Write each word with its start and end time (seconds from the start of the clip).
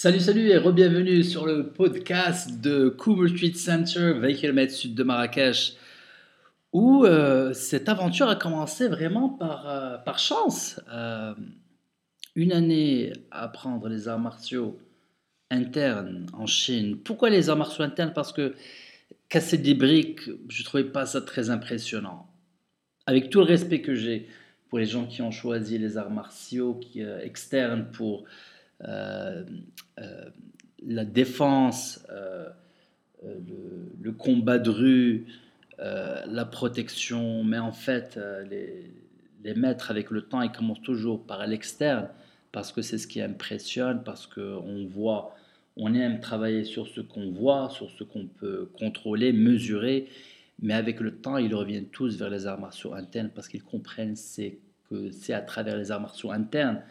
Salut, 0.00 0.20
salut 0.20 0.48
et 0.50 0.56
re-bienvenue 0.58 1.24
sur 1.24 1.44
le 1.44 1.70
podcast 1.70 2.60
de 2.60 2.88
Coomer 2.88 3.28
Street 3.30 3.54
Center, 3.54 4.12
20 4.12 4.34
km 4.34 4.72
sud 4.72 4.94
de 4.94 5.02
Marrakech, 5.02 5.72
où 6.72 7.04
euh, 7.04 7.52
cette 7.52 7.88
aventure 7.88 8.28
a 8.28 8.36
commencé 8.36 8.86
vraiment 8.86 9.28
par, 9.28 9.68
euh, 9.68 9.98
par 9.98 10.20
chance. 10.20 10.80
Euh, 10.92 11.34
une 12.36 12.52
année 12.52 13.12
à 13.32 13.42
apprendre 13.42 13.88
les 13.88 14.06
arts 14.06 14.20
martiaux 14.20 14.78
internes 15.50 16.26
en 16.32 16.46
Chine. 16.46 16.96
Pourquoi 16.98 17.28
les 17.28 17.50
arts 17.50 17.56
martiaux 17.56 17.82
internes? 17.82 18.12
Parce 18.14 18.32
que 18.32 18.54
casser 19.28 19.58
des 19.58 19.74
briques, 19.74 20.30
je 20.48 20.62
ne 20.62 20.64
trouvais 20.64 20.84
pas 20.84 21.06
ça 21.06 21.22
très 21.22 21.50
impressionnant. 21.50 22.28
Avec 23.06 23.30
tout 23.30 23.40
le 23.40 23.46
respect 23.46 23.80
que 23.80 23.96
j'ai 23.96 24.28
pour 24.68 24.78
les 24.78 24.86
gens 24.86 25.06
qui 25.06 25.22
ont 25.22 25.32
choisi 25.32 25.76
les 25.76 25.96
arts 25.96 26.12
martiaux 26.12 26.74
qui, 26.74 27.00
externes 27.00 27.88
pour 27.90 28.26
la 28.80 29.44
défense, 31.04 32.06
euh, 32.10 32.48
le, 34.00 34.12
combat 34.12 34.58
de 34.58 34.70
rue, 34.70 35.26
la 35.78 36.44
protection, 36.44 37.44
mais 37.44 37.58
en 37.58 37.72
fait, 37.72 38.18
les, 38.48 38.92
les 39.44 39.54
maîtres 39.54 39.90
avec 39.90 40.10
le 40.10 40.22
temps, 40.22 40.42
ils 40.42 40.52
commencent 40.52 40.82
toujours 40.82 41.24
par 41.24 41.46
l'externe, 41.46 42.08
parce 42.52 42.72
que 42.72 42.82
c'est 42.82 42.98
ce 42.98 43.06
qui 43.06 43.20
impressionne, 43.20 44.02
parce 44.04 44.26
qu'on 44.26 44.86
voit, 44.86 45.34
on 45.76 45.94
aime 45.94 46.20
travailler 46.20 46.64
sur 46.64 46.88
ce 46.88 47.00
qu'on 47.00 47.30
voit, 47.30 47.70
sur 47.70 47.90
ce 47.90 48.04
qu'on 48.04 48.26
peut 48.26 48.68
contrôler, 48.78 49.32
mesurer, 49.32 50.08
mais 50.60 50.74
avec 50.74 51.00
le 51.00 51.14
temps, 51.16 51.36
ils 51.36 51.54
reviennent 51.54 51.88
tous 51.88 52.18
vers 52.18 52.30
les 52.30 52.46
arts 52.46 52.60
martiaux 52.60 52.94
internes 52.94 53.30
parce 53.34 53.48
qu'ils 53.48 53.62
comprennent 53.62 54.16
que 54.90 55.10
c'est 55.12 55.32
à 55.32 55.40
travers 55.40 55.76
les 55.76 55.92
arts 55.92 56.00
martiaux 56.00 56.32
internes 56.32 56.82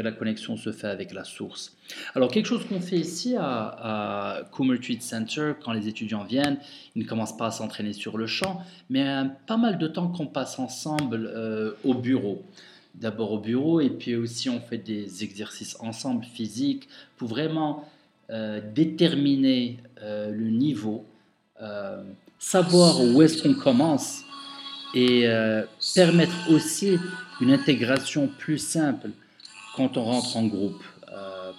que 0.00 0.04
la 0.04 0.12
connexion 0.12 0.56
se 0.56 0.72
fait 0.72 0.86
avec 0.86 1.12
la 1.12 1.24
source. 1.24 1.76
Alors, 2.14 2.30
quelque 2.30 2.46
chose 2.46 2.64
qu'on 2.66 2.80
fait 2.80 2.96
ici 2.96 3.36
à, 3.36 4.38
à 4.38 4.42
Coomer 4.50 4.80
Tweet 4.80 5.02
Center, 5.02 5.52
quand 5.62 5.72
les 5.72 5.88
étudiants 5.88 6.24
viennent, 6.24 6.56
ils 6.96 7.02
ne 7.02 7.08
commencent 7.08 7.36
pas 7.36 7.48
à 7.48 7.50
s'entraîner 7.50 7.92
sur 7.92 8.16
le 8.16 8.26
champ, 8.26 8.62
mais 8.88 9.04
pas 9.46 9.58
mal 9.58 9.76
de 9.76 9.86
temps 9.86 10.08
qu'on 10.08 10.26
passe 10.26 10.58
ensemble 10.58 11.30
euh, 11.34 11.72
au 11.84 11.92
bureau. 11.92 12.42
D'abord 12.94 13.32
au 13.32 13.38
bureau, 13.38 13.80
et 13.80 13.90
puis 13.90 14.16
aussi 14.16 14.48
on 14.48 14.60
fait 14.60 14.78
des 14.78 15.22
exercices 15.22 15.76
ensemble 15.80 16.24
physiques 16.24 16.88
pour 17.18 17.28
vraiment 17.28 17.86
euh, 18.30 18.60
déterminer 18.74 19.78
euh, 20.02 20.30
le 20.30 20.48
niveau, 20.48 21.04
savoir 22.38 23.02
où 23.02 23.20
est-ce 23.20 23.42
qu'on 23.42 23.52
commence 23.52 24.22
et 24.94 25.26
permettre 25.94 26.50
aussi 26.50 26.96
une 27.42 27.52
intégration 27.52 28.30
plus 28.38 28.56
simple 28.56 29.10
quand 29.76 29.96
on 29.96 30.04
rentre 30.04 30.36
en 30.36 30.46
groupe. 30.46 30.82
Euh, 31.12 31.52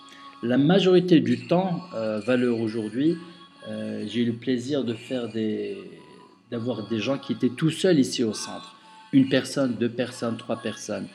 la 0.44 0.58
majorité 0.58 1.20
du 1.20 1.48
temps, 1.48 1.81
euh, 1.94 2.20
valeur 2.20 2.59
aujourd'hui, 2.59 3.17
euh, 3.67 4.06
j'ai 4.08 4.22
eu 4.22 4.26
le 4.26 4.34
plaisir 4.34 4.84
de 4.84 4.94
faire 4.94 5.30
des, 5.30 5.78
d'avoir 6.50 6.88
des 6.88 7.00
gens 7.00 7.17
qui 7.17 7.34
étaient 7.34 7.50
tout 7.50 7.70
seuls 7.70 8.00
ici 8.00 8.23
au 8.23 8.34
centre. 8.34 8.76
Une 9.14 9.30
personne, 9.30 9.76
deux 9.76 9.89
personnes, 9.89 10.38
trois 10.38 10.58
personnes. 10.58 11.08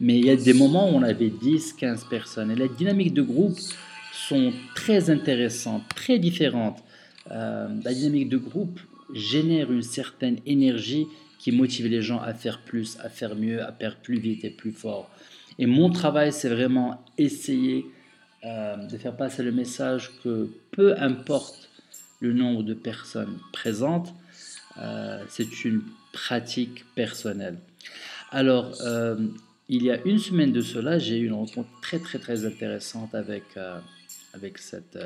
Mais 0.00 0.18
il 0.18 0.24
y 0.24 0.30
a 0.30 0.36
des 0.36 0.54
moments 0.54 0.90
où 0.90 0.94
on 0.94 1.02
avait 1.02 1.28
10, 1.28 1.74
15 1.74 2.04
personnes. 2.04 2.50
Et 2.50 2.56
la 2.56 2.68
dynamique 2.68 3.12
de 3.12 3.22
groupe 3.22 3.58
sont 4.12 4.52
très 4.74 5.10
intéressantes, 5.10 5.82
très 5.94 6.18
différentes. 6.18 6.82
la 7.28 7.92
dynamique 7.92 8.28
de 8.28 8.38
groupe 8.38 8.80
génère 9.12 9.70
une 9.70 9.82
certaine 9.82 10.38
énergie 10.46 11.06
qui 11.38 11.52
motive 11.52 11.86
les 11.86 12.02
gens 12.02 12.20
à 12.20 12.34
faire 12.34 12.60
plus, 12.60 12.98
à 13.02 13.08
faire 13.08 13.34
mieux, 13.34 13.62
à 13.62 13.72
faire 13.72 13.96
plus 13.96 14.18
vite 14.18 14.44
et 14.44 14.50
plus 14.50 14.72
fort. 14.72 15.10
Et 15.60 15.66
mon 15.66 15.90
travail, 15.90 16.32
c'est 16.32 16.48
vraiment 16.48 17.04
essayer 17.18 17.84
euh, 18.44 18.76
de 18.76 18.96
faire 18.96 19.14
passer 19.14 19.42
le 19.42 19.52
message 19.52 20.10
que 20.24 20.48
peu 20.70 20.94
importe 20.98 21.68
le 22.20 22.32
nombre 22.32 22.62
de 22.62 22.72
personnes 22.72 23.38
présentes, 23.52 24.14
euh, 24.78 25.22
c'est 25.28 25.66
une 25.66 25.82
pratique 26.14 26.86
personnelle. 26.94 27.58
Alors, 28.30 28.72
euh, 28.80 29.16
il 29.68 29.82
y 29.82 29.90
a 29.90 30.00
une 30.06 30.18
semaine 30.18 30.50
de 30.50 30.62
cela, 30.62 30.98
j'ai 30.98 31.18
eu 31.18 31.26
une 31.26 31.34
rencontre 31.34 31.68
très 31.82 31.98
très 31.98 32.18
très 32.18 32.46
intéressante 32.46 33.14
avec, 33.14 33.44
avec 34.32 34.56
cette, 34.56 34.98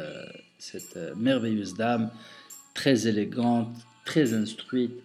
cette 0.59 0.97
merveilleuse 1.17 1.75
dame, 1.75 2.11
très 2.75 3.09
élégante, 3.09 3.77
très 4.05 4.33
instruite, 4.33 5.03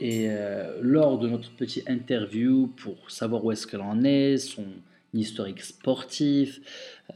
et 0.00 0.26
euh, 0.28 0.78
lors 0.82 1.18
de 1.18 1.28
notre 1.28 1.50
petite 1.50 1.88
interview 1.88 2.66
pour 2.76 3.10
savoir 3.10 3.44
où 3.44 3.52
est-ce 3.52 3.66
qu'elle 3.66 3.80
en 3.80 4.04
est, 4.04 4.36
son 4.36 4.66
historique 5.14 5.62
sportif, 5.62 6.60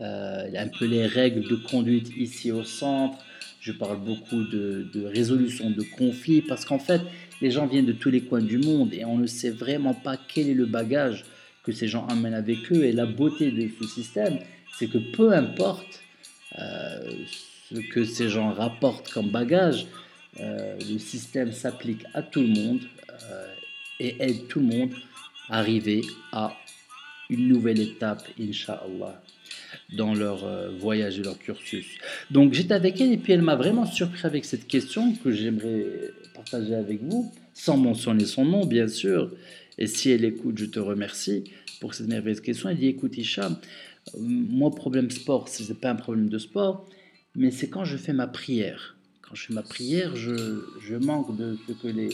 euh, 0.01 0.49
un 0.57 0.69
peu 0.69 0.87
les 0.87 1.07
règles 1.07 1.47
de 1.47 1.57
conduite 1.57 2.11
ici 2.17 2.51
au 2.51 2.65
centre, 2.65 3.19
je 3.61 3.73
parle 3.73 3.99
beaucoup 3.99 4.45
de, 4.45 4.89
de 4.95 5.05
résolution 5.05 5.71
de 5.71 5.83
conflits 5.83 6.41
parce 6.41 6.65
qu'en 6.65 6.79
fait, 6.79 7.03
les 7.43 7.51
gens 7.51 7.67
viennent 7.67 7.87
de 7.87 7.93
tous 7.93 8.11
les 8.11 8.23
coins 8.23 8.43
du 8.43 8.59
monde 8.59 8.95
et 8.95 9.05
on 9.05 9.19
ne 9.19 9.27
sait 9.27 9.51
vraiment 9.51 9.95
pas 9.95 10.17
quel 10.17 10.49
est 10.49 10.55
le 10.55 10.67
bagage 10.67 11.25
que 11.63 11.73
ces 11.73 11.89
gens 11.89 12.07
amènent 12.07 12.35
avec 12.35 12.73
eux. 12.73 12.85
Et 12.85 12.93
la 12.93 13.07
beauté 13.07 13.51
de 13.51 13.69
ce 13.81 13.87
système, 13.87 14.39
c'est 14.79 14.87
que 14.87 14.99
peu 14.99 15.33
importe 15.33 16.03
euh, 16.59 17.13
ce 17.71 17.81
que 17.81 18.05
ces 18.05 18.29
gens 18.29 18.53
rapportent 18.53 19.11
comme 19.13 19.31
bagage, 19.31 19.87
euh, 20.39 20.77
le 20.79 20.99
système 20.99 21.53
s'applique 21.53 22.05
à 22.15 22.23
tout 22.23 22.41
le 22.41 22.49
monde 22.49 22.81
euh, 23.11 23.55
et 23.99 24.17
aide 24.21 24.47
tout 24.47 24.61
le 24.61 24.67
monde 24.67 24.93
à 25.49 25.59
arriver 25.59 26.03
à 26.33 26.57
une 27.29 27.49
nouvelle 27.49 27.81
étape, 27.81 28.23
Inch'Allah, 28.41 29.23
dans 29.93 30.15
leur 30.15 30.45
euh, 30.45 30.71
voyage 30.79 31.19
et 31.19 31.23
leur 31.23 31.39
cursus. 31.39 31.87
Donc 32.31 32.55
j'étais 32.55 32.75
avec 32.75 33.01
elle 33.01 33.13
et 33.13 33.17
puis 33.17 33.33
elle 33.33 33.43
m'a 33.43 33.57
vraiment 33.57 33.87
surpris 33.87 34.25
avec 34.25 34.45
cette 34.45 34.69
question 34.69 35.15
que 35.15 35.33
j'aimerais 35.33 35.85
partager 36.35 36.75
avec 36.75 37.03
vous, 37.03 37.33
sans 37.53 37.77
mentionner 37.77 38.25
son 38.25 38.45
nom 38.45 38.67
bien 38.67 38.87
sûr. 38.87 39.33
Et 39.79 39.87
si 39.87 40.11
elle 40.11 40.25
écoute, 40.25 40.59
je 40.59 40.67
te 40.67 40.79
remercie 40.79 41.45
pour 41.81 41.95
cette 41.95 42.07
merveilleuse 42.07 42.41
question. 42.41 42.69
Elle 42.69 42.77
dit 42.77 42.87
écoute 42.87 43.17
Hicham, 43.19 43.57
moi 44.17 44.71
problème 44.71 45.11
sport, 45.11 45.49
ce 45.49 45.65
n'est 45.65 45.79
pas 45.79 45.91
un 45.91 45.97
problème 45.97 46.29
de 46.29 46.39
sport, 46.39 46.89
mais 47.35 47.51
c'est 47.51 47.69
quand 47.69 47.85
je 47.85 47.97
fais 47.97 48.13
ma 48.13 48.29
prière 48.29 48.97
quand 49.31 49.37
je 49.37 49.47
fais 49.47 49.55
ma 49.55 49.63
prière, 49.63 50.17
je, 50.17 50.97
manque 50.97 51.37
de 51.37 51.57
ce 51.69 51.73
que 51.73 51.87
les, 51.87 52.11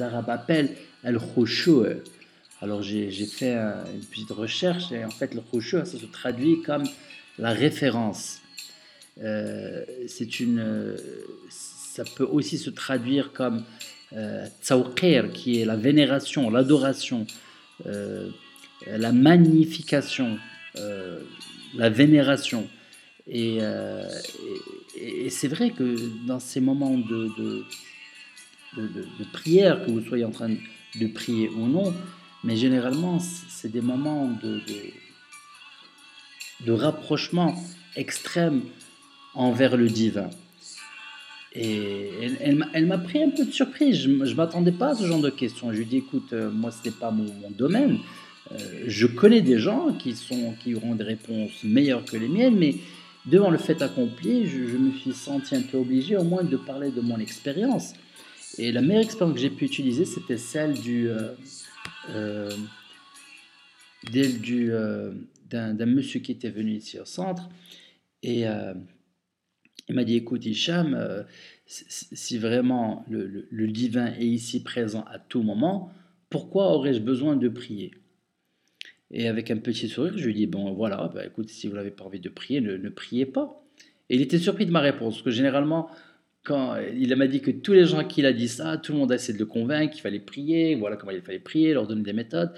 Arabes 0.00 0.30
appellent 0.30 0.76
al 1.02 1.18
khushu'. 1.18 2.02
Alors 2.60 2.82
j'ai 2.82 3.10
fait 3.26 3.56
une 3.56 4.04
petite 4.10 4.30
recherche 4.30 4.92
et 4.92 5.04
en 5.04 5.10
fait 5.10 5.34
le 5.34 5.40
khushu' 5.40 5.84
se 5.84 5.96
traduit 6.06 6.62
comme 6.62 6.84
la 7.38 7.50
référence. 7.50 8.40
Euh, 9.22 9.84
c'est 10.06 10.38
une, 10.38 10.96
ça 11.50 12.04
peut 12.16 12.24
aussi 12.24 12.56
se 12.56 12.70
traduire 12.70 13.32
comme 13.32 13.64
euh, 14.12 14.46
qui 15.32 15.60
est 15.60 15.64
la 15.64 15.76
vénération, 15.76 16.48
l'adoration, 16.48 17.26
euh, 17.86 18.30
la 18.86 19.10
magnification, 19.10 20.38
euh, 20.76 21.18
la 21.74 21.90
vénération. 21.90 22.68
Et, 23.26 23.58
et, 24.96 25.30
c'est 25.30 25.48
vrai 25.48 25.70
que 25.70 25.96
dans 26.26 26.40
ces 26.40 26.60
moments 26.60 26.96
de, 26.96 27.30
de, 27.38 27.64
de, 28.76 29.24
prière, 29.32 29.84
que 29.84 29.90
vous 29.90 30.00
soyez 30.00 30.24
en 30.24 30.30
train 30.30 30.50
de 30.50 31.06
prier 31.06 31.48
ou 31.50 31.66
non, 31.66 31.94
mais 32.42 32.56
généralement, 32.56 33.18
c'est 33.20 33.70
des 33.70 33.80
moments 33.80 34.28
de, 34.42 34.60
de, 36.64 36.72
rapprochement 36.72 37.54
extrême 37.96 38.62
envers 39.34 39.76
le 39.76 39.88
divin. 39.88 40.30
Et 41.54 42.10
elle, 42.40 42.66
elle, 42.72 42.86
m'a 42.86 42.98
pris 42.98 43.22
un 43.22 43.30
peu 43.30 43.44
de 43.44 43.52
surprise. 43.52 44.02
Je 44.02 44.08
ne 44.08 44.34
m'attendais 44.34 44.72
pas 44.72 44.90
à 44.90 44.94
ce 44.94 45.06
genre 45.06 45.20
de 45.20 45.30
questions. 45.30 45.72
Je 45.72 45.78
lui 45.78 45.86
dit, 45.86 45.98
écoute, 45.98 46.32
euh, 46.32 46.50
moi, 46.50 46.72
ce 46.72 46.88
n'est 46.88 46.94
pas 46.94 47.12
mon, 47.12 47.50
domaine. 47.50 48.00
Euh, 48.50 48.84
je 48.88 49.06
connais 49.06 49.40
des 49.40 49.58
gens 49.58 49.92
qui, 49.92 50.16
sont, 50.16 50.54
qui 50.62 50.74
auront 50.74 50.96
des 50.96 51.04
réponses 51.04 51.62
meilleures 51.62 52.04
que 52.04 52.16
les 52.16 52.28
miennes, 52.28 52.56
mais 52.56 52.74
devant 53.26 53.50
le 53.50 53.58
fait 53.58 53.82
accompli, 53.82 54.46
je, 54.46 54.76
me 54.76 54.92
suis 54.92 55.12
senti 55.12 55.54
un 55.54 55.62
peu 55.62 55.78
obligé 55.78 56.16
au 56.16 56.24
moins 56.24 56.44
de 56.44 56.56
parler 56.56 56.90
de 56.90 57.00
mon 57.00 57.18
expérience. 57.18 57.94
Et 58.58 58.72
la 58.72 58.82
meilleure 58.82 59.02
expérience 59.02 59.34
que 59.34 59.40
j'ai 59.40 59.50
pu 59.50 59.64
utiliser, 59.64 60.04
c'était 60.04 60.36
celle 60.36 60.74
euh, 60.86 61.34
euh, 62.10 62.50
euh, 64.14 65.12
d'un, 65.50 65.86
monsieur 65.86 66.20
qui 66.20 66.32
était 66.32 66.50
venu 66.50 66.72
ici 66.72 66.98
au 66.98 67.04
centre. 67.04 67.48
Et 68.22 68.44
il 69.88 69.94
m'a 69.94 70.04
dit, 70.04 70.16
écoute 70.16 70.46
Hicham, 70.46 71.26
si 71.66 72.38
vraiment 72.38 73.04
le 73.08 73.66
divin 73.66 74.06
est 74.06 74.26
ici 74.26 74.62
présent 74.62 75.04
à 75.10 75.18
tout 75.18 75.42
moment, 75.42 75.92
pourquoi 76.30 76.72
aurais-je 76.72 77.00
besoin 77.00 77.36
de 77.36 77.48
prier? 77.48 77.92
Et 79.14 79.28
avec 79.28 79.50
un 79.52 79.58
petit 79.58 79.88
sourire, 79.88 80.12
je 80.16 80.26
lui 80.26 80.34
dis 80.34 80.46
Bon, 80.46 80.72
voilà, 80.72 81.10
bah, 81.14 81.24
écoute, 81.24 81.48
si 81.48 81.68
vous 81.68 81.76
n'avez 81.76 81.92
pas 81.92 82.04
envie 82.04 82.18
de 82.18 82.28
prier, 82.28 82.60
ne, 82.60 82.88
priez 82.88 83.26
pas. 83.26 83.64
Et 84.10 84.16
il 84.16 84.20
était 84.20 84.38
surpris 84.38 84.66
de 84.66 84.72
ma 84.72 84.80
réponse, 84.80 85.14
parce 85.14 85.22
que 85.22 85.30
généralement, 85.30 85.88
quand 86.42 86.76
il 86.76 87.14
m'a 87.14 87.28
dit 87.28 87.40
que 87.40 87.52
tous 87.52 87.72
les 87.72 87.86
gens 87.86 88.04
qui 88.04 88.26
a 88.26 88.32
dit 88.32 88.48
ça, 88.48 88.76
tout 88.76 88.92
le 88.92 88.98
monde 88.98 89.12
a 89.12 89.14
essayé 89.14 89.32
de 89.32 89.38
le 89.38 89.46
convaincre 89.46 89.94
qu'il 89.94 90.02
fallait 90.02 90.18
prier, 90.18 90.74
voilà 90.74 90.96
comment 90.96 91.12
il 91.12 91.22
fallait 91.22 91.38
prier, 91.38 91.72
leur 91.72 91.86
donner 91.86 92.02
des 92.02 92.12
méthodes. 92.12 92.52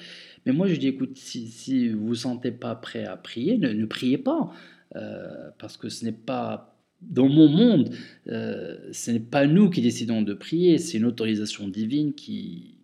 Mais 0.47 0.53
moi, 0.53 0.67
je 0.67 0.76
dis, 0.76 0.88
écoute, 0.88 1.17
si, 1.17 1.88
vous 1.88 2.00
ne 2.00 2.06
vous 2.06 2.14
sentez 2.14 2.50
pas 2.50 2.75
prêt 2.75 3.05
à 3.05 3.17
prier, 3.17 3.59
ne, 3.59 3.85
priez 3.85 4.19
pas, 4.19 4.50
euh, 4.97 5.50
parce 5.59 5.76
que 5.76 5.91
ce 5.91 6.06
n'est 6.06 6.12
pas 6.12 6.75
dans 7.02 7.29
mon 7.29 7.49
monde, 7.49 7.94
euh, 8.29 8.79
ce 8.93 9.11
n'est 9.11 9.20
pas 9.20 9.47
nous 9.47 9.69
qui 9.69 9.82
décidons 9.82 10.23
de 10.23 10.32
prier, 10.32 10.79
c'est 10.79 10.97
une 10.97 11.05
autorisation 11.05 11.69
divine 11.69 12.14
qui, 12.14 12.79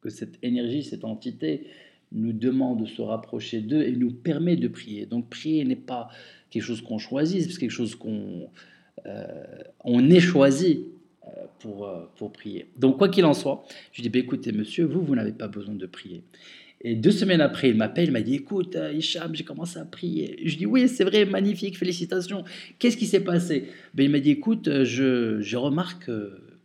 que 0.00 0.08
cette 0.08 0.38
énergie, 0.42 0.82
cette 0.82 1.04
entité 1.04 1.66
nous 2.16 2.32
demande 2.32 2.82
de 2.82 2.86
se 2.86 3.02
rapprocher 3.02 3.60
d'eux 3.60 3.82
et 3.82 3.92
nous 3.92 4.10
permet 4.10 4.56
de 4.56 4.68
prier. 4.68 5.06
Donc 5.06 5.28
prier 5.28 5.64
n'est 5.64 5.76
pas 5.76 6.08
quelque 6.50 6.62
chose 6.62 6.80
qu'on 6.80 6.98
choisit, 6.98 7.50
c'est 7.50 7.58
quelque 7.58 7.70
chose 7.70 7.94
qu'on 7.94 8.48
euh, 9.06 9.24
on 9.84 10.08
est 10.10 10.20
choisi 10.20 10.86
euh, 11.26 11.28
pour, 11.60 11.86
euh, 11.86 12.06
pour 12.16 12.32
prier. 12.32 12.66
Donc 12.78 12.96
quoi 12.98 13.08
qu'il 13.08 13.24
en 13.24 13.34
soit, 13.34 13.64
je 13.92 14.02
dis, 14.02 14.08
bah, 14.08 14.18
écoutez 14.18 14.52
monsieur, 14.52 14.84
vous, 14.84 15.02
vous 15.02 15.14
n'avez 15.14 15.32
pas 15.32 15.48
besoin 15.48 15.74
de 15.74 15.86
prier. 15.86 16.22
Et 16.82 16.94
deux 16.94 17.10
semaines 17.10 17.40
après, 17.40 17.70
il 17.70 17.76
m'appelle, 17.76 18.06
il 18.06 18.12
m'a 18.12 18.20
dit 18.20 18.34
Écoute, 18.34 18.76
Hicham, 18.94 19.34
j'ai 19.34 19.44
commencé 19.44 19.78
à 19.78 19.86
prier. 19.86 20.38
Je 20.44 20.56
dis 20.56 20.66
Oui, 20.66 20.88
c'est 20.88 21.04
vrai, 21.04 21.24
magnifique, 21.24 21.78
félicitations. 21.78 22.44
Qu'est-ce 22.78 22.98
qui 22.98 23.06
s'est 23.06 23.24
passé? 23.24 23.70
Ben, 23.94 24.04
Il 24.04 24.10
m'a 24.10 24.20
dit 24.20 24.30
Écoute, 24.30 24.68
je, 24.84 25.40
je 25.40 25.56
remarque 25.56 26.10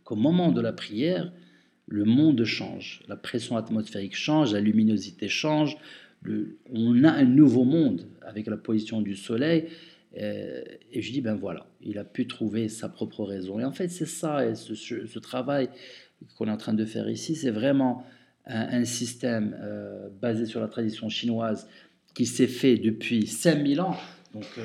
qu'au 0.04 0.14
moment 0.14 0.52
de 0.52 0.60
la 0.60 0.74
prière, 0.74 1.32
le 1.92 2.04
monde 2.04 2.42
change. 2.44 3.02
La 3.06 3.16
pression 3.16 3.56
atmosphérique 3.56 4.16
change, 4.16 4.54
la 4.54 4.60
luminosité 4.60 5.28
change. 5.28 5.76
On 6.72 7.04
a 7.04 7.10
un 7.10 7.24
nouveau 7.24 7.64
monde 7.64 8.06
avec 8.22 8.46
la 8.46 8.56
position 8.56 9.02
du 9.02 9.14
soleil. 9.14 9.68
Euh, 10.18 10.62
et 10.90 11.02
je 11.02 11.12
dis, 11.12 11.20
ben 11.20 11.34
voilà, 11.34 11.66
il 11.82 11.98
a 11.98 12.04
pu 12.04 12.26
trouver 12.26 12.68
sa 12.68 12.88
propre 12.88 13.24
raison. 13.24 13.60
Et 13.60 13.64
en 13.64 13.72
fait, 13.72 13.88
c'est 13.88 14.06
ça, 14.06 14.46
et 14.46 14.54
ce, 14.54 15.18
travail 15.18 15.68
qu'on 16.36 16.48
est 16.48 16.50
en 16.50 16.56
train 16.56 16.74
de 16.74 16.84
faire 16.84 17.08
ici, 17.10 17.34
c'est 17.34 17.50
vraiment 17.50 18.06
un, 18.46 18.84
système 18.84 19.56
euh, 19.60 20.08
basé 20.20 20.46
sur 20.46 20.60
la 20.60 20.68
tradition 20.68 21.08
chinoise 21.08 21.68
qui 22.14 22.26
s'est 22.26 22.46
fait 22.46 22.76
depuis 22.76 23.26
5000 23.26 23.80
ans. 23.80 23.96
Donc, 24.34 24.46
euh, 24.58 24.62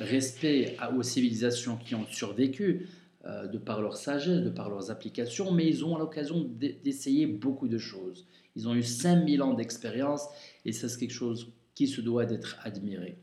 respect 0.00 0.76
aux 0.94 1.02
civilisations 1.02 1.76
qui 1.76 1.94
ont 1.94 2.06
survécu, 2.10 2.88
de 3.26 3.58
par 3.58 3.82
leur 3.82 3.96
sagesse, 3.96 4.42
de 4.42 4.50
par 4.50 4.70
leurs 4.70 4.90
applications, 4.90 5.50
mais 5.52 5.66
ils 5.66 5.84
ont 5.84 5.96
l'occasion 5.96 6.48
d'essayer 6.84 7.26
beaucoup 7.26 7.68
de 7.68 7.78
choses. 7.78 8.26
Ils 8.54 8.68
ont 8.68 8.74
eu 8.74 8.82
5000 8.82 9.42
ans 9.42 9.54
d'expérience 9.54 10.22
et 10.64 10.72
ça, 10.72 10.88
c'est 10.88 10.98
quelque 10.98 11.12
chose 11.12 11.52
qui 11.74 11.86
se 11.86 12.00
doit 12.00 12.24
d'être 12.24 12.56
admiré. 12.64 13.18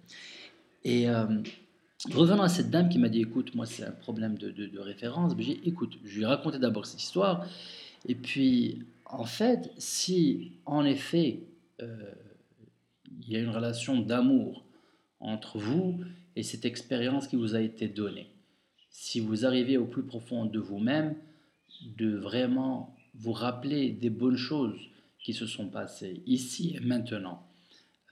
Et 0.84 1.10
euh, 1.10 1.26
revenant 2.12 2.44
à 2.44 2.50
cette 2.50 2.70
dame 2.70 2.90
qui 2.90 3.00
m'a 3.00 3.10
dit 3.10 3.22
écoute, 3.22 3.56
moi 3.56 3.66
c'est 3.66 3.84
un 3.84 3.92
problème 3.92 4.38
de, 4.38 4.80
référence, 4.80 5.34
j'ai 5.40 5.60
écoute, 5.68 5.98
je 6.04 6.18
lui 6.18 6.24
ai 6.24 6.26
raconté 6.28 6.60
d'abord 6.60 6.86
cette 6.86 7.02
histoire. 7.02 7.48
Et 8.06 8.16
puis, 8.16 8.84
en 9.06 9.26
fait, 9.26 9.72
si 9.78 10.52
en 10.66 10.86
effet 10.86 11.40
euh, 11.82 12.12
il 13.22 13.32
y 13.32 13.36
a 13.36 13.40
une 13.40 13.50
relation 13.50 14.00
d'amour 14.00 14.66
entre 15.20 15.58
vous 15.58 16.00
et 16.36 16.44
cette 16.44 16.66
expérience 16.66 17.28
qui 17.28 17.36
vous 17.36 17.56
a 17.56 17.62
été 17.62 17.88
donnée, 17.88 18.30
si 18.94 19.20
vous 19.20 19.46
arrivez 19.46 19.76
au 19.76 19.86
plus 19.86 20.04
profond 20.04 20.46
de 20.46 20.60
vous-même, 20.60 21.16
de 21.98 22.16
vraiment 22.16 22.96
vous 23.16 23.34
rappeler 23.34 23.90
des 23.90 24.10
bonnes 24.10 24.38
choses 24.38 24.80
qui 25.20 25.34
se 25.34 25.48
sont 25.48 25.68
passées 25.68 26.22
ici 26.26 26.76
et 26.78 26.80
maintenant, 26.80 27.46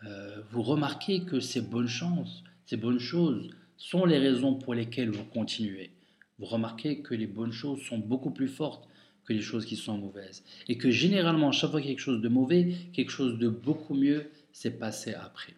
euh, 0.04 0.42
vous 0.51 0.63
remarquez 0.63 1.24
que 1.24 1.39
ces 1.39 1.62
bonnes 1.62 1.88
chances, 1.88 2.44
ces 2.66 2.78
bonnes 2.78 3.00
choses 3.00 3.51
sont 3.78 4.06
les 4.06 4.18
raisons 4.18 4.56
pour 4.56 4.74
lesquelles 4.74 5.12
vous 5.12 5.24
continuez. 5.25 5.92
Vous 6.39 6.48
remarquez 6.48 7.01
que 7.01 7.13
les 7.13 7.28
bonnes 7.28 7.51
choses 7.51 7.81
sont 7.83 8.00
beaucoup 8.00 8.31
plus 8.31 8.48
fortes 8.48 8.88
que 9.25 9.33
les 9.33 9.42
choses 9.42 9.66
qui 9.66 9.75
sont 9.75 9.98
mauvaises. 9.98 10.44
Et 10.68 10.78
que 10.78 10.89
généralement, 10.89 11.51
chaque 11.51 11.72
fois 11.72 11.81
quelque 11.81 12.00
chose 12.00 12.22
de 12.22 12.30
mauvais, 12.30 12.75
quelque 12.94 13.12
chose 13.12 13.38
de 13.38 13.50
beaucoup 13.50 13.94
mieux 13.94 14.31
s'est 14.51 14.78
passé 14.78 15.13
après. 15.13 15.54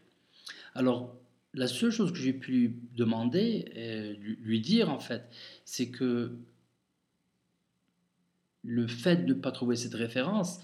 Alors, 0.76 1.16
la 1.54 1.68
seule 1.68 1.92
chose 1.92 2.12
que 2.12 2.18
j'ai 2.18 2.34
pu 2.34 2.52
lui 2.52 2.76
demander, 2.96 3.66
et 3.76 4.14
lui 4.16 4.60
dire 4.60 4.90
en 4.90 5.00
fait, 5.00 5.24
c'est 5.66 5.90
que 5.90 6.36
le 8.64 8.88
fait 8.88 9.26
de 9.26 9.34
ne 9.34 9.40
pas 9.40 9.52
trouver 9.52 9.76
cette 9.76 9.94
référence, 9.94 10.62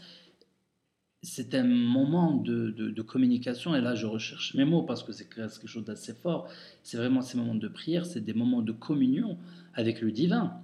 c'est 1.21 1.53
un 1.53 1.65
moment 1.65 2.33
de, 2.33 3.01
communication, 3.01 3.75
et 3.75 3.81
là 3.81 3.93
je 3.93 4.05
recherche 4.05 4.55
mes 4.55 4.65
mots 4.65 4.83
parce 4.83 5.03
que 5.03 5.11
c'est 5.11 5.27
quelque 5.27 5.67
chose 5.67 5.85
d'assez 5.85 6.13
fort. 6.13 6.49
C'est 6.83 6.97
vraiment 6.97 7.21
ces 7.21 7.37
moments 7.37 7.55
de 7.55 7.67
prière, 7.67 8.05
c'est 8.05 8.21
des 8.21 8.33
moments 8.33 8.61
de 8.61 8.71
communion 8.71 9.37
avec 9.73 10.01
le 10.01 10.11
divin. 10.11 10.61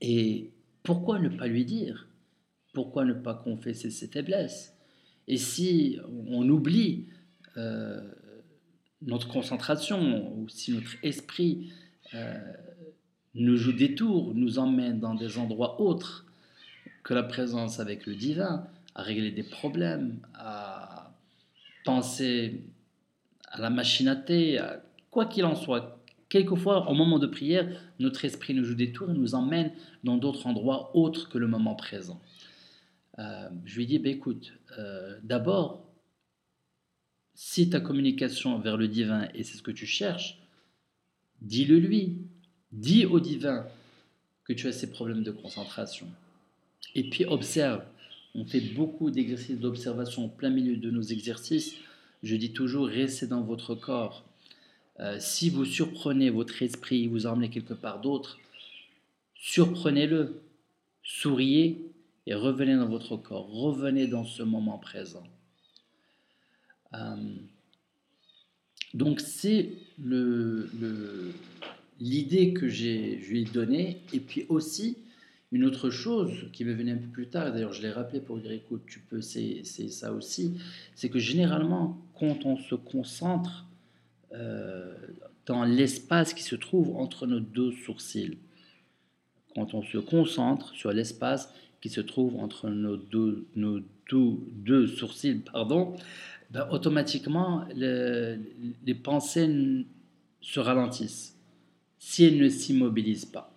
Et 0.00 0.50
pourquoi 0.82 1.18
ne 1.18 1.28
pas 1.28 1.48
lui 1.48 1.64
dire? 1.64 2.08
Pourquoi 2.72 3.04
ne 3.04 3.12
pas 3.12 3.34
confesser 3.34 3.90
ses 3.90 4.06
faiblesses? 4.06 4.74
Et 5.28 5.36
si 5.36 5.98
on 6.28 6.48
oublie 6.48 7.06
euh, 7.56 8.00
notre 9.02 9.28
concentration, 9.28 10.32
ou 10.36 10.48
si 10.48 10.72
notre 10.72 10.96
esprit 11.02 11.72
euh, 12.14 12.38
nous 13.34 13.56
joue 13.56 13.72
des 13.72 13.94
tours, 13.94 14.34
nous 14.34 14.58
emmène 14.58 15.00
dans 15.00 15.14
des 15.14 15.38
endroits 15.38 15.80
autres 15.80 16.26
que 17.02 17.14
la 17.14 17.22
présence 17.22 17.78
avec 17.78 18.06
le 18.06 18.14
divin, 18.14 18.66
à 18.94 19.02
régler 19.02 19.30
des 19.30 19.42
problèmes, 19.42 20.18
à 20.34 21.12
penser 21.84 22.64
à 23.48 23.60
la 23.60 23.70
machinaté, 23.70 24.60
quoi 25.10 25.26
qu'il 25.26 25.44
en 25.44 25.54
soit. 25.54 26.00
Quelquefois, 26.28 26.90
au 26.90 26.94
moment 26.94 27.18
de 27.18 27.26
prière, 27.26 27.68
notre 28.00 28.24
esprit 28.24 28.52
nous 28.52 28.64
joue 28.64 28.74
des 28.74 28.92
tours 28.92 29.10
et 29.10 29.14
nous 29.14 29.34
emmène 29.34 29.70
dans 30.02 30.16
d'autres 30.16 30.46
endroits 30.46 30.90
autres 30.96 31.28
que 31.28 31.38
le 31.38 31.46
moment 31.46 31.74
présent. 31.76 32.20
Euh, 33.18 33.48
je 33.64 33.76
lui 33.76 33.86
dis, 33.86 33.98
bah, 33.98 34.10
écoute, 34.10 34.52
euh, 34.78 35.18
d'abord, 35.22 35.85
si 37.36 37.70
ta 37.70 37.80
communication 37.80 38.58
vers 38.58 38.76
le 38.76 38.88
divin 38.88 39.28
et 39.34 39.44
c'est 39.44 39.56
ce 39.56 39.62
que 39.62 39.70
tu 39.70 39.86
cherches, 39.86 40.40
dis-le 41.42 41.78
lui. 41.78 42.18
Dis 42.72 43.06
au 43.06 43.20
divin 43.20 43.64
que 44.44 44.52
tu 44.52 44.66
as 44.66 44.72
ces 44.72 44.90
problèmes 44.90 45.22
de 45.22 45.30
concentration. 45.30 46.08
Et 46.94 47.08
puis 47.08 47.24
observe 47.24 47.84
on 48.36 48.44
fait 48.44 48.60
beaucoup 48.60 49.10
d'exercices 49.10 49.58
d'observation 49.58 50.26
en 50.26 50.28
plein 50.28 50.50
milieu 50.50 50.76
de 50.76 50.90
nos 50.90 51.00
exercices. 51.00 51.74
Je 52.22 52.36
dis 52.36 52.52
toujours, 52.52 52.86
restez 52.86 53.26
dans 53.26 53.40
votre 53.40 53.74
corps. 53.74 54.24
Euh, 55.00 55.16
si 55.18 55.48
vous 55.48 55.64
surprenez 55.64 56.28
votre 56.28 56.62
esprit, 56.62 57.06
vous 57.06 57.26
emmenez 57.26 57.48
quelque 57.48 57.72
part 57.72 58.00
d'autre, 58.00 58.38
surprenez-le, 59.34 60.42
souriez 61.02 61.90
et 62.26 62.34
revenez 62.34 62.76
dans 62.76 62.88
votre 62.88 63.16
corps, 63.16 63.50
revenez 63.50 64.06
dans 64.06 64.24
ce 64.24 64.42
moment 64.42 64.78
présent. 64.78 65.24
Euh, 66.94 67.16
donc 68.94 69.20
c'est 69.20 69.70
l'idée 72.00 72.52
que 72.52 72.68
je 72.68 73.28
lui 73.28 73.42
ai 73.42 73.44
donnée, 73.44 74.02
et 74.12 74.20
puis 74.20 74.46
aussi 74.48 74.96
une 75.52 75.64
autre 75.64 75.90
chose 75.90 76.48
qui 76.52 76.64
me 76.64 76.72
venait 76.72 76.92
un 76.92 76.96
peu 76.96 77.08
plus 77.08 77.28
tard, 77.28 77.52
d'ailleurs 77.52 77.72
je 77.72 77.82
l'ai 77.82 77.90
rappelé 77.90 78.20
pour 78.20 78.38
dire 78.38 78.52
écoute, 78.52 78.82
tu 78.86 78.98
peux, 79.00 79.20
c'est 79.20 79.62
ça 79.64 80.12
aussi, 80.12 80.58
c'est 80.94 81.08
que 81.08 81.18
généralement, 81.18 81.98
quand 82.18 82.44
on 82.46 82.56
se 82.56 82.74
concentre 82.74 83.66
euh, 84.32 84.94
dans 85.46 85.64
l'espace 85.64 86.34
qui 86.34 86.42
se 86.42 86.56
trouve 86.56 86.96
entre 86.96 87.26
nos 87.26 87.40
deux 87.40 87.72
sourcils, 87.72 88.38
quand 89.54 89.74
on 89.74 89.82
se 89.82 89.98
concentre 89.98 90.74
sur 90.74 90.92
l'espace 90.92 91.52
qui 91.80 91.88
se 91.88 92.00
trouve 92.00 92.36
entre 92.36 92.68
nos 92.68 92.96
deux, 92.96 93.46
nos 93.54 93.80
deux, 94.10 94.86
sourcils, 94.86 95.42
pardon, 95.52 95.96
ben, 96.50 96.66
automatiquement 96.70 97.64
les 97.74 98.94
pensées 98.94 99.86
se 100.40 100.60
ralentissent 100.60 101.36
si 101.98 102.24
elles 102.24 102.38
ne 102.38 102.48
s'immobilisent 102.48 103.24
pas. 103.24 103.52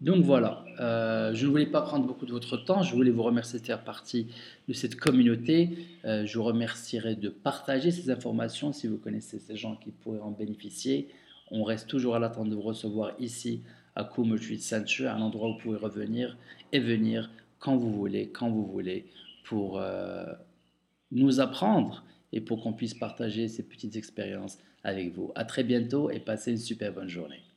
Donc 0.00 0.22
voilà, 0.24 0.64
euh, 0.78 1.34
je 1.34 1.44
ne 1.44 1.50
voulais 1.50 1.66
pas 1.66 1.82
prendre 1.82 2.06
beaucoup 2.06 2.24
de 2.24 2.30
votre 2.30 2.56
temps, 2.56 2.82
je 2.82 2.94
voulais 2.94 3.10
vous 3.10 3.24
remercier 3.24 3.58
de 3.58 3.64
faire 3.64 3.82
partie 3.82 4.28
de 4.68 4.72
cette 4.72 4.94
communauté. 4.94 5.76
Euh, 6.04 6.24
je 6.24 6.38
vous 6.38 6.44
remercierai 6.44 7.16
de 7.16 7.28
partager 7.28 7.90
ces 7.90 8.08
informations 8.10 8.72
si 8.72 8.86
vous 8.86 8.96
connaissez 8.96 9.40
ces 9.40 9.56
gens 9.56 9.74
qui 9.74 9.90
pourraient 9.90 10.20
en 10.20 10.30
bénéficier. 10.30 11.08
On 11.50 11.64
reste 11.64 11.88
toujours 11.88 12.14
à 12.14 12.20
l'attente 12.20 12.48
de 12.48 12.54
vous 12.54 12.62
recevoir 12.62 13.12
ici 13.18 13.62
à 13.96 14.08
Street 14.08 14.58
Center, 14.58 15.08
un 15.08 15.20
endroit 15.20 15.48
où 15.48 15.52
vous 15.54 15.58
pouvez 15.58 15.78
revenir 15.78 16.36
et 16.72 16.78
venir 16.78 17.28
quand 17.58 17.76
vous 17.76 17.92
voulez, 17.92 18.28
quand 18.28 18.50
vous 18.50 18.66
voulez, 18.66 19.06
pour 19.42 19.80
euh, 19.80 20.26
nous 21.10 21.40
apprendre 21.40 22.04
et 22.32 22.40
pour 22.40 22.62
qu'on 22.62 22.72
puisse 22.72 22.94
partager 22.94 23.48
ces 23.48 23.62
petites 23.62 23.96
expériences 23.96 24.58
avec 24.84 25.12
vous. 25.14 25.32
À 25.34 25.44
très 25.44 25.64
bientôt 25.64 26.10
et 26.10 26.20
passez 26.20 26.52
une 26.52 26.58
super 26.58 26.92
bonne 26.92 27.08
journée. 27.08 27.47